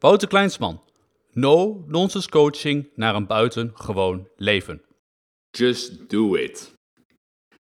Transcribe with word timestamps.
Wouter 0.00 0.28
Kleinsman. 0.28 0.80
No 1.32 1.84
nonsense 1.86 2.28
coaching 2.28 2.90
naar 2.94 3.14
een 3.14 3.26
buitengewoon 3.26 4.28
leven. 4.36 4.84
Just 5.50 6.10
do 6.10 6.34
it. 6.34 6.72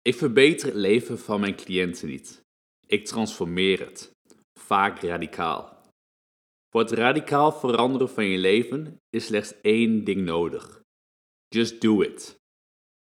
Ik 0.02 0.14
verbeter 0.14 0.66
het 0.66 0.76
leven 0.76 1.18
van 1.18 1.40
mijn 1.40 1.56
cliënten 1.56 2.08
niet. 2.08 2.40
Ik 2.86 3.06
transformeer 3.06 3.80
het. 3.80 4.10
Vaak 4.58 5.02
radicaal. 5.02 5.78
Voor 6.70 6.80
het 6.80 6.90
radicaal 6.90 7.52
veranderen 7.52 8.08
van 8.08 8.24
je 8.24 8.38
leven 8.38 8.96
is 9.10 9.26
slechts 9.26 9.60
één 9.60 10.04
ding 10.04 10.24
nodig. 10.24 10.80
Just 11.48 11.80
do 11.80 12.02
it. 12.02 12.36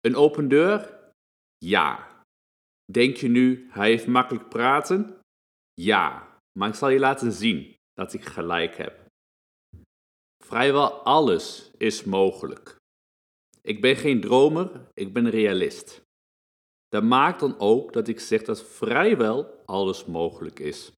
Een 0.01 0.15
open 0.15 0.47
deur? 0.47 0.99
Ja. 1.57 2.09
Denk 2.91 3.17
je 3.17 3.27
nu, 3.27 3.67
hij 3.69 3.89
heeft 3.89 4.07
makkelijk 4.07 4.49
praten? 4.49 5.19
Ja, 5.73 6.37
maar 6.59 6.69
ik 6.69 6.75
zal 6.75 6.89
je 6.89 6.99
laten 6.99 7.31
zien 7.31 7.75
dat 7.93 8.13
ik 8.13 8.25
gelijk 8.25 8.77
heb. 8.77 9.04
Vrijwel 10.45 10.91
alles 10.91 11.71
is 11.77 12.03
mogelijk. 12.03 12.75
Ik 13.61 13.81
ben 13.81 13.95
geen 13.95 14.21
dromer, 14.21 14.87
ik 14.93 15.13
ben 15.13 15.29
realist. 15.29 16.01
Dat 16.87 17.03
maakt 17.03 17.39
dan 17.39 17.59
ook 17.59 17.93
dat 17.93 18.07
ik 18.07 18.19
zeg 18.19 18.43
dat 18.43 18.63
vrijwel 18.63 19.61
alles 19.65 20.05
mogelijk 20.05 20.59
is. 20.59 20.91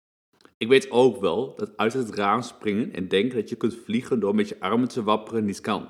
Ik 0.57 0.67
weet 0.67 0.91
ook 0.91 1.19
wel 1.19 1.55
dat 1.55 1.77
uit 1.77 1.93
het 1.93 2.09
raam 2.09 2.41
springen 2.41 2.93
en 2.93 3.07
denken 3.07 3.37
dat 3.39 3.49
je 3.49 3.55
kunt 3.55 3.75
vliegen 3.75 4.19
door 4.19 4.35
met 4.35 4.49
je 4.49 4.59
armen 4.59 4.87
te 4.87 5.03
wapperen 5.03 5.45
niet 5.45 5.61
kan. 5.61 5.89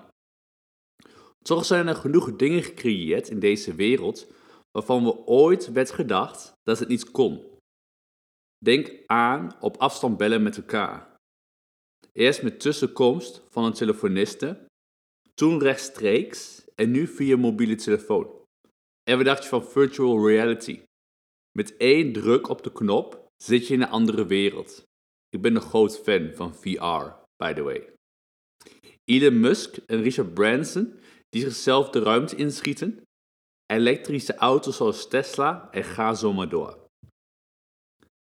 Toch 1.41 1.65
zijn 1.65 1.87
er 1.87 1.95
genoeg 1.95 2.35
dingen 2.35 2.63
gecreëerd 2.63 3.29
in 3.29 3.39
deze 3.39 3.75
wereld 3.75 4.27
waarvan 4.71 5.03
we 5.03 5.25
ooit 5.25 5.71
werd 5.71 5.91
gedacht 5.91 6.53
dat 6.63 6.79
het 6.79 6.87
niet 6.87 7.11
kon. 7.11 7.45
Denk 8.65 9.03
aan 9.05 9.55
op 9.59 9.77
afstand 9.77 10.17
bellen 10.17 10.43
met 10.43 10.57
elkaar. 10.57 11.06
Eerst 12.17 12.43
met 12.43 12.59
tussenkomst 12.59 13.41
van 13.49 13.63
een 13.63 13.73
telefoniste, 13.73 14.67
toen 15.33 15.59
rechtstreeks 15.59 16.65
en 16.75 16.91
nu 16.91 17.07
via 17.07 17.37
mobiele 17.37 17.75
telefoon. 17.75 18.45
En 19.03 19.17
wat 19.17 19.25
dacht 19.25 19.43
je 19.43 19.49
van 19.49 19.65
virtual 19.65 20.27
reality? 20.27 20.81
Met 21.57 21.77
één 21.77 22.13
druk 22.13 22.49
op 22.49 22.63
de 22.63 22.71
knop 22.71 23.27
zit 23.43 23.67
je 23.67 23.73
in 23.73 23.81
een 23.81 23.89
andere 23.89 24.25
wereld. 24.25 24.83
Ik 25.29 25.41
ben 25.41 25.55
een 25.55 25.61
groot 25.61 25.99
fan 25.99 26.31
van 26.33 26.55
VR, 26.55 27.13
by 27.35 27.53
the 27.53 27.61
way. 27.61 27.93
Elon 29.03 29.39
Musk 29.39 29.77
en 29.77 30.01
Richard 30.01 30.33
Branson 30.33 30.99
die 31.29 31.41
zichzelf 31.41 31.89
de 31.89 31.99
ruimte 31.99 32.35
inschieten, 32.35 33.01
elektrische 33.65 34.35
auto's 34.35 34.77
zoals 34.77 35.07
Tesla 35.07 35.71
en 35.71 35.83
ga 35.83 36.13
zo 36.13 36.33
maar 36.33 36.49
door. 36.49 36.87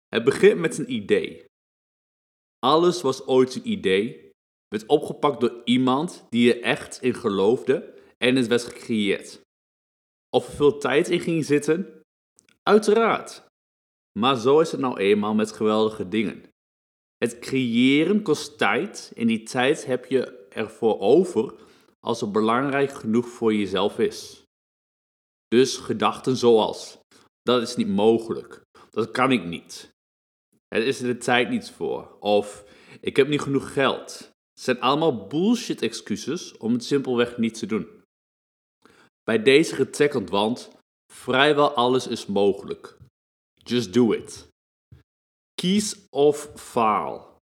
Het 0.07 0.23
begint 0.23 0.59
met 0.59 0.77
een 0.77 0.91
idee. 0.91 1.51
Alles 2.63 3.01
was 3.01 3.25
ooit 3.25 3.55
een 3.55 3.69
idee, 3.69 4.31
werd 4.67 4.85
opgepakt 4.85 5.39
door 5.39 5.61
iemand 5.63 6.25
die 6.29 6.53
er 6.53 6.61
echt 6.61 7.01
in 7.01 7.13
geloofde 7.13 7.93
en 8.17 8.35
het 8.35 8.47
werd 8.47 8.63
gecreëerd. 8.63 9.41
Of 10.29 10.47
er 10.47 10.55
veel 10.55 10.77
tijd 10.77 11.09
in 11.09 11.19
ging 11.19 11.45
zitten? 11.45 12.01
Uiteraard. 12.61 13.43
Maar 14.19 14.37
zo 14.37 14.59
is 14.59 14.71
het 14.71 14.79
nou 14.79 14.97
eenmaal 14.97 15.33
met 15.33 15.51
geweldige 15.51 16.07
dingen. 16.07 16.43
Het 17.17 17.39
creëren 17.39 18.21
kost 18.21 18.57
tijd 18.57 19.11
en 19.15 19.27
die 19.27 19.43
tijd 19.43 19.85
heb 19.85 20.05
je 20.05 20.47
ervoor 20.49 20.99
over 20.99 21.53
als 21.99 22.21
het 22.21 22.31
belangrijk 22.31 22.93
genoeg 22.93 23.27
voor 23.27 23.53
jezelf 23.53 23.99
is. 23.99 24.43
Dus 25.47 25.77
gedachten 25.77 26.37
zoals: 26.37 26.97
dat 27.41 27.61
is 27.61 27.75
niet 27.75 27.87
mogelijk, 27.87 28.61
dat 28.89 29.11
kan 29.11 29.31
ik 29.31 29.43
niet, 29.43 29.92
het 30.73 30.83
is 30.83 31.01
er 31.01 31.07
de 31.07 31.17
tijd 31.17 31.49
niet 31.49 31.69
voor, 31.69 32.17
of 32.19 32.65
ik 33.01 33.15
heb 33.15 33.27
niet 33.27 33.41
genoeg 33.41 33.73
geld. 33.73 34.31
Het 34.53 34.63
zijn 34.63 34.79
allemaal 34.79 35.27
bullshit 35.27 35.81
excuses 35.81 36.57
om 36.57 36.73
het 36.73 36.83
simpelweg 36.83 37.37
niet 37.37 37.59
te 37.59 37.65
doen. 37.65 37.87
Bij 39.23 39.43
deze 39.43 39.75
getackeld 39.75 40.29
wand, 40.29 40.69
vrijwel 41.13 41.71
alles 41.71 42.07
is 42.07 42.25
mogelijk. 42.25 42.97
Just 43.53 43.93
do 43.93 44.11
it. 44.11 44.47
Kies 45.53 46.05
of 46.09 46.51
faal. 46.55 47.37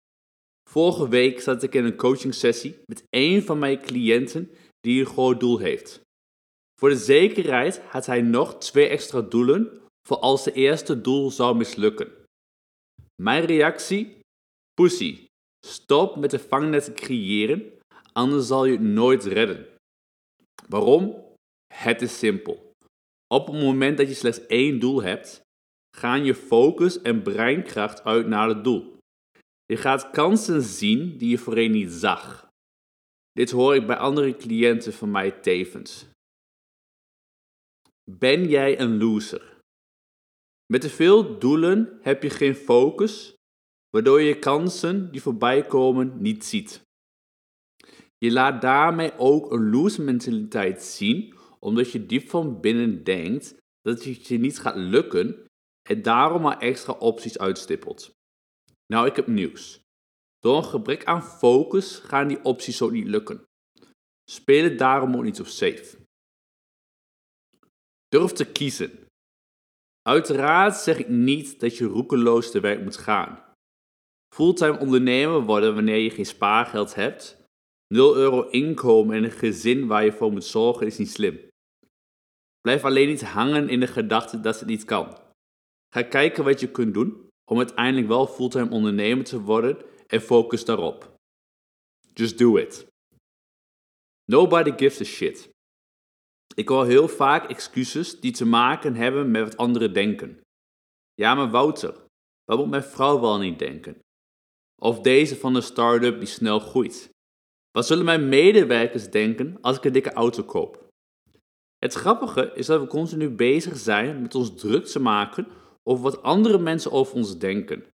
Vorige 0.70 1.08
week 1.08 1.42
zat 1.42 1.64
ik 1.64 1.76
in 1.76 1.86
een 1.86 1.96
coaching 1.96 2.34
sessie 2.34 2.80
met 2.86 3.04
een 3.10 3.44
van 3.44 3.60
mijn 3.60 3.82
cliënten 3.82 4.52
die 4.80 5.00
een 5.00 5.06
groot 5.06 5.40
doel 5.40 5.58
heeft. 5.58 6.02
Voor 6.80 6.90
de 6.90 6.98
zekerheid 6.98 7.80
had 7.80 8.06
hij 8.06 8.22
nog 8.22 8.58
twee 8.58 8.88
extra 8.88 9.22
doelen 9.22 9.82
voor 10.08 10.18
als 10.18 10.44
de 10.44 10.52
eerste 10.52 11.02
doel 11.02 11.32
zou 11.32 11.58
mislukken. 11.58 12.21
Mijn 13.22 13.46
reactie? 13.46 14.20
Pussy, 14.74 15.28
stop 15.66 16.16
met 16.16 16.32
de 16.32 16.40
vangnet 16.40 16.94
creëren, 16.94 17.72
anders 18.14 18.48
zal 18.48 18.66
je 18.66 18.72
het 18.72 18.82
nooit 18.82 19.24
redden. 19.24 19.68
Waarom? 20.68 21.26
Het 21.74 22.02
is 22.02 22.18
simpel. 22.18 22.72
Op 23.34 23.48
het 23.48 23.56
moment 23.56 23.98
dat 23.98 24.08
je 24.08 24.14
slechts 24.14 24.46
één 24.46 24.80
doel 24.80 25.02
hebt, 25.02 25.42
gaan 25.98 26.26
je 26.26 26.36
focus 26.36 27.02
en 27.02 27.22
breinkracht 27.22 28.04
uit 28.04 28.28
naar 28.28 28.48
het 28.48 28.64
doel. 28.64 28.98
Je 29.66 29.78
gaat 29.78 30.10
kansen 30.10 30.62
zien 30.62 31.18
die 31.18 31.30
je 31.30 31.38
voorheen 31.38 31.72
niet 31.72 31.92
zag. 31.92 32.48
Dit 33.32 33.52
hoor 33.52 33.76
ik 33.76 33.88
bij 33.88 33.98
andere 33.98 34.36
cliënten 34.36 34.94
van 34.94 35.12
mij 35.12 35.32
tevens. 35.32 36.06
Ben 38.12 38.48
jij 38.48 38.80
een 38.80 38.98
loser? 38.98 39.51
Met 40.72 40.82
te 40.82 40.90
veel 40.90 41.40
doelen 41.40 42.00
heb 42.02 42.24
je 42.24 42.30
geen 42.30 42.56
focus, 42.56 43.34
waardoor 43.90 44.22
je 44.22 44.40
kansen 44.40 45.12
die 45.12 45.22
voorbij 45.22 45.66
komen 45.66 46.22
niet 46.22 46.46
ziet. 46.46 46.82
Je 48.18 48.32
laat 48.32 48.62
daarmee 48.62 49.18
ook 49.18 49.52
een 49.52 49.70
loose 49.70 50.02
mentaliteit 50.02 50.84
zien, 50.84 51.36
omdat 51.60 51.92
je 51.92 52.06
diep 52.06 52.30
van 52.30 52.60
binnen 52.60 53.04
denkt 53.04 53.56
dat 53.82 54.04
het 54.04 54.28
je 54.28 54.38
niet 54.38 54.60
gaat 54.60 54.76
lukken 54.76 55.46
en 55.90 56.02
daarom 56.02 56.42
maar 56.42 56.60
extra 56.60 56.94
opties 56.94 57.38
uitstippelt. 57.38 58.12
Nou, 58.86 59.08
ik 59.08 59.16
heb 59.16 59.28
nieuws. 59.28 59.80
Door 60.40 60.58
een 60.58 60.64
gebrek 60.64 61.06
aan 61.06 61.24
focus 61.24 61.96
gaan 61.96 62.28
die 62.28 62.44
opties 62.44 62.82
ook 62.82 62.92
niet 62.92 63.08
lukken. 63.08 63.44
Speel 64.30 64.64
het 64.64 64.78
daarom 64.78 65.16
ook 65.16 65.24
niet 65.24 65.36
zo 65.36 65.44
safe. 65.44 65.98
Durf 68.08 68.32
te 68.32 68.52
kiezen. 68.52 69.10
Uiteraard 70.02 70.76
zeg 70.76 70.98
ik 70.98 71.08
niet 71.08 71.60
dat 71.60 71.78
je 71.78 71.86
roekeloos 71.86 72.52
te 72.52 72.60
werk 72.60 72.84
moet 72.84 72.98
gaan. 72.98 73.44
Fulltime 74.36 74.80
ondernemer 74.80 75.42
worden 75.42 75.74
wanneer 75.74 75.98
je 75.98 76.10
geen 76.10 76.26
spaargeld 76.26 76.96
hebt, 76.96 77.46
0 77.88 78.16
euro 78.16 78.50
inkomen 78.50 79.16
en 79.16 79.24
een 79.24 79.32
gezin 79.32 79.88
waar 79.88 80.06
je 80.06 80.12
voor 80.12 80.32
moet 80.32 80.46
zorgen 80.46 80.88
is 80.88 80.98
niet 80.98 81.12
slim. 81.12 81.50
Blijf 82.62 82.84
alleen 82.84 83.08
niet 83.08 83.24
hangen 83.24 83.70
in 83.70 83.80
de 83.80 83.88
gedachte 83.88 84.40
dat 84.40 84.60
het 84.60 84.70
niet 84.70 84.86
kan. 84.86 85.18
Ga 85.94 86.02
kijken 86.02 86.44
wat 86.44 86.60
je 86.60 86.72
kunt 86.72 86.94
doen 86.94 87.30
om 87.52 87.58
uiteindelijk 87.58 88.08
wel 88.08 88.28
fulltime 88.28 88.70
ondernemer 88.70 89.26
te 89.26 89.42
worden 89.42 89.78
en 90.08 90.22
focus 90.22 90.66
daarop. 90.66 91.16
Just 92.14 92.38
do 92.38 92.58
it. 92.58 92.88
Nobody 94.26 94.72
gives 94.76 95.02
a 95.02 95.04
shit. 95.04 95.50
Ik 96.54 96.68
hoor 96.68 96.86
heel 96.86 97.08
vaak 97.08 97.50
excuses 97.50 98.20
die 98.20 98.32
te 98.32 98.46
maken 98.46 98.96
hebben 98.96 99.32
met 99.32 99.44
wat 99.44 99.58
anderen 99.58 99.94
denken. 99.94 100.40
Ja, 101.14 101.36
maar 101.36 101.50
Wouter, 101.50 101.96
wat 102.44 102.58
moet 102.58 102.70
mijn 102.70 102.84
vrouw 102.84 103.20
wel 103.20 103.38
niet 103.38 103.60
denken? 103.60 104.00
Of 104.82 105.00
deze 105.00 105.36
van 105.36 105.56
een 105.56 105.64
start-up 105.64 106.20
die 106.20 106.28
snel 106.28 106.60
groeit. 106.60 107.10
Wat 107.72 107.88
zullen 107.88 108.06
mijn 108.06 108.30
medewerkers 108.30 109.10
denken 109.10 109.58
als 109.62 109.78
ik 109.78 109.84
een 109.84 109.94
dikke 109.94 110.14
auto 110.14 110.44
koop? 110.44 110.90
Het 111.78 111.94
grappige 111.94 112.52
is 112.56 112.66
dat 112.66 112.82
we 112.82 112.88
continu 112.88 113.30
bezig 113.30 113.78
zijn 113.78 114.22
met 114.22 114.36
ons 114.36 114.56
druk 114.56 114.86
te 114.86 115.00
maken 115.00 115.48
over 115.84 116.04
wat 116.04 116.24
andere 116.24 116.58
mensen 116.58 116.92
over 116.92 117.16
ons 117.16 117.38
denken. 117.38 117.86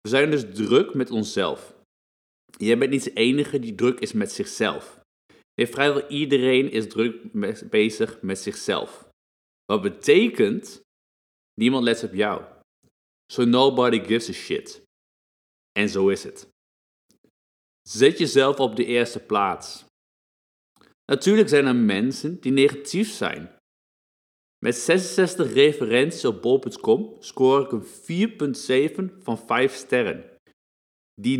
We 0.00 0.08
zijn 0.08 0.30
dus 0.30 0.44
druk 0.54 0.94
met 0.94 1.10
onszelf. 1.10 1.74
Jij 2.56 2.78
bent 2.78 2.90
niet 2.90 3.04
de 3.04 3.12
enige 3.12 3.58
die 3.58 3.74
druk 3.74 3.98
is 3.98 4.12
met 4.12 4.32
zichzelf. 4.32 4.97
Nee, 5.58 5.66
vrijwel 5.66 6.08
iedereen 6.08 6.70
is 6.70 6.88
druk 6.88 7.32
bezig 7.70 8.22
met 8.22 8.38
zichzelf. 8.38 9.08
Wat 9.64 9.82
betekent, 9.82 10.80
niemand 11.54 11.84
let 11.84 12.02
op 12.02 12.12
jou. 12.14 12.44
So 13.32 13.44
nobody 13.44 14.00
gives 14.00 14.28
a 14.28 14.32
shit. 14.32 14.82
En 15.72 15.88
zo 15.88 16.08
is 16.08 16.24
het. 16.24 16.48
Zet 17.88 18.18
jezelf 18.18 18.58
op 18.58 18.76
de 18.76 18.84
eerste 18.84 19.20
plaats. 19.20 19.84
Natuurlijk 21.04 21.48
zijn 21.48 21.66
er 21.66 21.76
mensen 21.76 22.40
die 22.40 22.52
negatief 22.52 23.12
zijn. 23.12 23.56
Met 24.58 24.76
66 24.76 25.52
referenties 25.52 26.24
op 26.24 26.42
bol.com 26.42 27.16
scoor 27.18 27.64
ik 27.64 27.72
een 27.72 29.10
4.7 29.10 29.22
van 29.22 29.38
5 29.38 29.74
sterren. 29.74 30.36
Die 31.14 31.38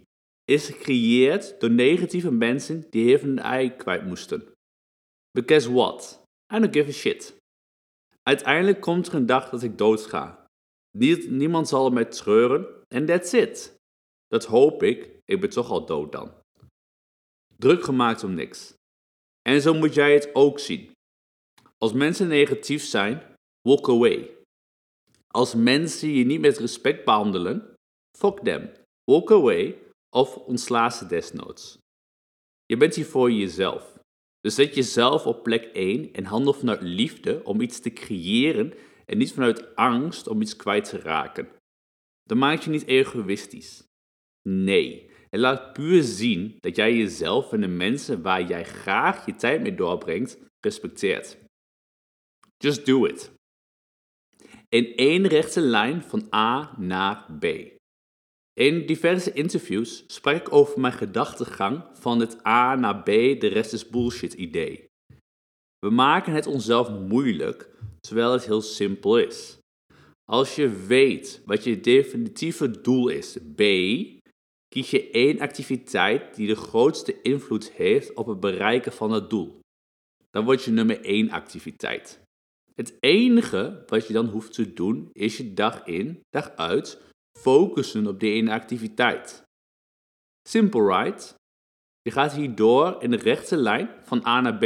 0.3 0.00 0.09
is 0.50 0.66
gecreëerd 0.66 1.60
door 1.60 1.70
negatieve 1.70 2.30
mensen 2.30 2.86
die 2.90 3.06
even 3.06 3.28
een 3.28 3.38
ei 3.38 3.76
kwijt 3.76 4.06
moesten. 4.06 4.52
But 5.30 5.48
guess 5.48 5.66
what? 5.66 6.22
I 6.54 6.58
don't 6.58 6.74
give 6.74 6.88
a 6.88 6.92
shit. 6.92 7.36
Uiteindelijk 8.22 8.80
komt 8.80 9.06
er 9.06 9.14
een 9.14 9.26
dag 9.26 9.50
dat 9.50 9.62
ik 9.62 9.78
doodga. 9.78 10.46
Niemand 11.28 11.68
zal 11.68 11.90
mij 11.90 12.04
treuren 12.04 12.66
en 12.88 13.06
that's 13.06 13.32
it. 13.32 13.74
Dat 14.26 14.44
hoop 14.44 14.82
ik 14.82 15.18
ik 15.24 15.40
ben 15.40 15.50
toch 15.50 15.70
al 15.70 15.86
dood 15.86 16.12
dan. 16.12 16.32
Druk 17.56 17.82
gemaakt 17.84 18.24
om 18.24 18.34
niks. 18.34 18.74
En 19.42 19.60
zo 19.60 19.74
moet 19.74 19.94
jij 19.94 20.14
het 20.14 20.34
ook 20.34 20.58
zien. 20.58 20.90
Als 21.78 21.92
mensen 21.92 22.28
negatief 22.28 22.84
zijn, 22.84 23.36
walk 23.68 23.88
away. 23.88 24.30
Als 25.26 25.54
mensen 25.54 26.08
je 26.08 26.24
niet 26.24 26.40
met 26.40 26.58
respect 26.58 27.04
behandelen, 27.04 27.74
fuck 28.18 28.38
them. 28.38 28.70
Walk 29.04 29.30
away 29.30 29.88
of 30.16 30.36
ontsla 30.36 30.90
ze 30.90 31.06
desnoods. 31.06 31.78
Je 32.66 32.76
bent 32.76 32.94
hier 32.94 33.06
voor 33.06 33.32
jezelf. 33.32 33.98
Dus 34.40 34.54
zet 34.54 34.74
jezelf 34.74 35.26
op 35.26 35.42
plek 35.42 35.64
1 35.64 36.12
en 36.12 36.24
handel 36.24 36.52
vanuit 36.52 36.82
liefde 36.82 37.44
om 37.44 37.60
iets 37.60 37.80
te 37.80 37.92
creëren 37.92 38.72
en 39.06 39.18
niet 39.18 39.32
vanuit 39.32 39.76
angst 39.76 40.26
om 40.26 40.40
iets 40.40 40.56
kwijt 40.56 40.84
te 40.84 40.98
raken. 40.98 41.48
Dan 42.22 42.38
maak 42.38 42.60
je 42.60 42.70
niet 42.70 42.86
egoïstisch. 42.86 43.88
Nee, 44.48 45.10
het 45.30 45.40
laat 45.40 45.72
puur 45.72 46.02
zien 46.02 46.56
dat 46.60 46.76
jij 46.76 46.96
jezelf 46.96 47.52
en 47.52 47.60
de 47.60 47.68
mensen 47.68 48.22
waar 48.22 48.42
jij 48.42 48.64
graag 48.64 49.26
je 49.26 49.34
tijd 49.34 49.62
mee 49.62 49.74
doorbrengt, 49.74 50.38
respecteert. 50.60 51.38
Just 52.56 52.86
do 52.86 53.04
it. 53.04 53.32
In 54.68 54.94
één 54.96 55.26
rechte 55.26 55.60
lijn 55.60 56.02
van 56.02 56.34
A 56.34 56.74
naar 56.78 57.36
B. 57.38 57.44
In 58.54 58.86
diverse 58.86 59.32
interviews 59.32 60.04
sprak 60.06 60.36
ik 60.36 60.52
over 60.52 60.80
mijn 60.80 60.92
gedachtegang 60.92 61.84
van 61.92 62.20
het 62.20 62.46
A 62.46 62.74
naar 62.74 63.02
B, 63.02 63.06
de 63.06 63.46
rest 63.46 63.72
is 63.72 63.88
bullshit 63.88 64.32
idee. 64.32 64.88
We 65.78 65.90
maken 65.90 66.32
het 66.32 66.46
onszelf 66.46 66.90
moeilijk, 66.90 67.68
terwijl 68.00 68.32
het 68.32 68.44
heel 68.44 68.60
simpel 68.60 69.18
is. 69.18 69.58
Als 70.30 70.54
je 70.54 70.86
weet 70.86 71.42
wat 71.44 71.64
je 71.64 71.80
definitieve 71.80 72.80
doel 72.80 73.08
is, 73.08 73.36
B, 73.54 73.62
kies 74.68 74.90
je 74.90 75.10
één 75.10 75.40
activiteit 75.40 76.34
die 76.34 76.46
de 76.46 76.56
grootste 76.56 77.22
invloed 77.22 77.70
heeft 77.70 78.14
op 78.14 78.26
het 78.26 78.40
bereiken 78.40 78.92
van 78.92 79.12
het 79.12 79.30
doel. 79.30 79.60
Dan 80.30 80.44
wordt 80.44 80.64
je 80.64 80.70
nummer 80.70 81.00
één 81.00 81.30
activiteit. 81.30 82.20
Het 82.74 82.96
enige 83.00 83.82
wat 83.86 84.06
je 84.06 84.12
dan 84.12 84.26
hoeft 84.26 84.52
te 84.52 84.72
doen 84.72 85.08
is 85.12 85.36
je 85.36 85.54
dag 85.54 85.86
in, 85.86 86.20
dag 86.28 86.56
uit 86.56 87.09
focussen 87.40 88.06
op 88.06 88.20
die 88.20 88.32
ene 88.32 88.52
activiteit. 88.52 89.42
Simple, 90.48 90.86
right? 90.86 91.34
Je 92.02 92.10
gaat 92.10 92.32
hierdoor 92.32 93.02
in 93.02 93.10
de 93.10 93.16
rechte 93.16 93.56
lijn 93.56 93.90
van 94.02 94.26
A 94.26 94.40
naar 94.40 94.58
B. 94.58 94.62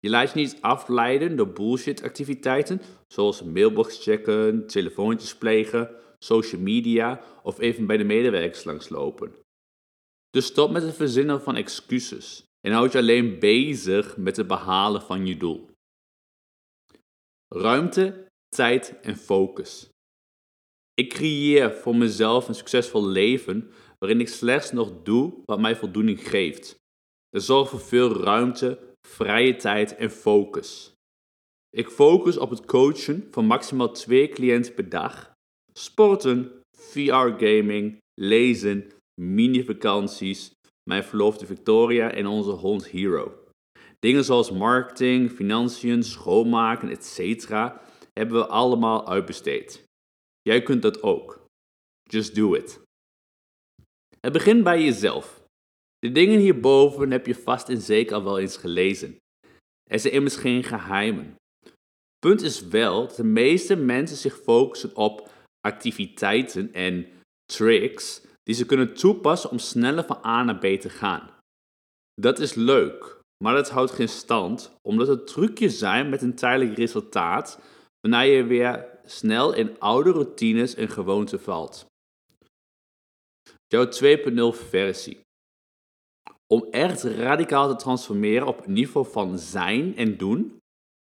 Je 0.00 0.10
laat 0.10 0.32
je 0.32 0.38
niet 0.38 0.58
afleiden 0.60 1.36
door 1.36 1.52
bullshit 1.52 2.02
activiteiten 2.02 2.80
zoals 3.06 3.42
mailbox 3.42 4.02
checken, 4.02 4.66
telefoontjes 4.66 5.36
plegen, 5.36 5.96
social 6.18 6.60
media 6.60 7.22
of 7.42 7.58
even 7.58 7.86
bij 7.86 7.96
de 7.96 8.04
medewerkers 8.04 8.64
langslopen. 8.64 9.34
Dus 10.30 10.46
stop 10.46 10.70
met 10.70 10.82
het 10.82 10.96
verzinnen 10.96 11.42
van 11.42 11.56
excuses 11.56 12.44
en 12.60 12.72
houd 12.72 12.92
je 12.92 12.98
alleen 12.98 13.38
bezig 13.38 14.16
met 14.16 14.36
het 14.36 14.46
behalen 14.46 15.02
van 15.02 15.26
je 15.26 15.36
doel. 15.36 15.70
Ruimte, 17.48 18.26
tijd 18.48 19.00
en 19.00 19.16
focus. 19.16 19.88
Ik 20.94 21.08
creëer 21.08 21.72
voor 21.72 21.96
mezelf 21.96 22.48
een 22.48 22.54
succesvol 22.54 23.06
leven 23.06 23.70
waarin 23.98 24.20
ik 24.20 24.28
slechts 24.28 24.72
nog 24.72 25.02
doe 25.02 25.32
wat 25.44 25.60
mij 25.60 25.76
voldoening 25.76 26.28
geeft. 26.28 26.74
Dat 27.28 27.42
zorgt 27.42 27.70
voor 27.70 27.80
veel 27.80 28.22
ruimte, 28.22 28.78
vrije 29.08 29.56
tijd 29.56 29.94
en 29.94 30.10
focus. 30.10 30.92
Ik 31.76 31.88
focus 31.88 32.36
op 32.36 32.50
het 32.50 32.64
coachen 32.64 33.28
van 33.30 33.46
maximaal 33.46 33.92
twee 33.92 34.28
cliënten 34.28 34.74
per 34.74 34.88
dag, 34.88 35.32
sporten, 35.72 36.52
VR-gaming, 36.76 37.98
lezen, 38.20 38.92
mini-vakanties, 39.20 40.50
mijn 40.90 41.04
verloofde 41.04 41.46
Victoria 41.46 42.10
en 42.10 42.26
onze 42.26 42.50
hond 42.50 42.86
Hero. 42.86 43.44
Dingen 43.98 44.24
zoals 44.24 44.50
marketing, 44.50 45.30
financiën, 45.30 46.02
schoonmaken, 46.02 46.88
etc. 46.88 47.48
hebben 48.12 48.38
we 48.38 48.46
allemaal 48.46 49.08
uitbesteed. 49.08 49.88
Jij 50.50 50.62
kunt 50.62 50.82
dat 50.82 51.02
ook. 51.02 51.44
Just 52.02 52.34
do 52.34 52.54
it. 52.54 52.80
Het 54.20 54.32
begint 54.32 54.64
bij 54.64 54.82
jezelf. 54.84 55.42
De 55.98 56.12
dingen 56.12 56.38
hierboven 56.38 57.10
heb 57.10 57.26
je 57.26 57.34
vast 57.34 57.68
en 57.68 57.80
zeker 57.80 58.14
al 58.14 58.24
wel 58.24 58.38
eens 58.38 58.56
gelezen. 58.56 59.16
Er 59.90 59.98
zijn 59.98 60.12
immers 60.12 60.36
geen 60.36 60.62
geheimen. 60.62 61.34
Punt 62.18 62.42
is 62.42 62.68
wel 62.68 63.06
dat 63.06 63.16
de 63.16 63.24
meeste 63.24 63.76
mensen 63.76 64.16
zich 64.16 64.36
focussen 64.36 64.96
op 64.96 65.30
activiteiten 65.60 66.72
en 66.72 67.06
tricks 67.52 68.22
die 68.42 68.54
ze 68.54 68.66
kunnen 68.66 68.94
toepassen 68.94 69.50
om 69.50 69.58
sneller 69.58 70.04
van 70.04 70.24
A 70.24 70.42
naar 70.42 70.58
B 70.58 70.80
te 70.80 70.90
gaan. 70.90 71.30
Dat 72.14 72.38
is 72.38 72.54
leuk, 72.54 73.20
maar 73.44 73.54
dat 73.54 73.70
houdt 73.70 73.90
geen 73.90 74.08
stand, 74.08 74.74
omdat 74.88 75.08
het 75.08 75.26
trucjes 75.26 75.78
zijn 75.78 76.08
met 76.08 76.22
een 76.22 76.34
tijdelijk 76.34 76.76
resultaat, 76.76 77.60
waarna 78.00 78.20
je 78.20 78.44
weer 78.44 78.98
snel 79.10 79.52
in 79.52 79.78
oude 79.78 80.10
routines 80.10 80.74
en 80.74 80.88
gewoonten 80.88 81.40
valt. 81.40 81.86
Jouw 83.66 83.88
2.0 84.52 84.68
versie. 84.68 85.20
Om 86.46 86.66
echt 86.70 87.02
radicaal 87.02 87.68
te 87.68 87.76
transformeren 87.76 88.46
op 88.46 88.56
het 88.56 88.66
niveau 88.66 89.10
van 89.10 89.38
zijn 89.38 89.96
en 89.96 90.16
doen, 90.16 90.58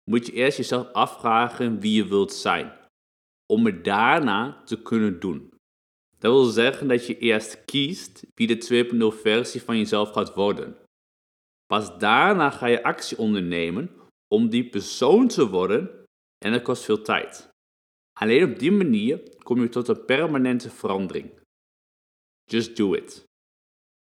moet 0.09 0.25
je 0.25 0.31
eerst 0.31 0.57
jezelf 0.57 0.91
afvragen 0.91 1.79
wie 1.79 1.93
je 1.93 2.07
wilt 2.07 2.33
zijn, 2.33 2.73
om 3.45 3.65
het 3.65 3.83
daarna 3.83 4.63
te 4.63 4.81
kunnen 4.81 5.19
doen. 5.19 5.51
Dat 6.17 6.31
wil 6.31 6.43
zeggen 6.43 6.87
dat 6.87 7.05
je 7.05 7.17
eerst 7.17 7.65
kiest 7.65 8.23
wie 8.33 8.47
de 8.47 8.87
2.0 9.13 9.21
versie 9.21 9.61
van 9.61 9.77
jezelf 9.77 10.11
gaat 10.11 10.33
worden. 10.33 10.77
Pas 11.65 11.97
daarna 11.97 12.49
ga 12.49 12.65
je 12.65 12.83
actie 12.83 13.17
ondernemen 13.17 13.91
om 14.27 14.49
die 14.49 14.69
persoon 14.69 15.27
te 15.27 15.49
worden 15.49 16.05
en 16.45 16.51
dat 16.51 16.61
kost 16.61 16.83
veel 16.83 17.01
tijd. 17.01 17.52
Alleen 18.13 18.51
op 18.51 18.59
die 18.59 18.71
manier 18.71 19.21
kom 19.37 19.61
je 19.61 19.69
tot 19.69 19.87
een 19.87 20.05
permanente 20.05 20.69
verandering. 20.69 21.39
Just 22.43 22.77
do 22.77 22.93
it. 22.93 23.23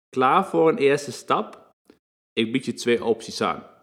Klaar 0.10 0.48
voor 0.48 0.69
een 0.69 0.78
eerste 0.78 1.12
stap? 1.12 1.72
Ik 2.34 2.52
bied 2.52 2.66
je 2.66 2.74
twee 2.74 3.04
opties 3.04 3.42
aan. 3.42 3.74